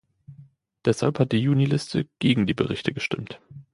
[0.83, 3.39] Deshalb hat die Juniliste gegen die Berichte gestimmt.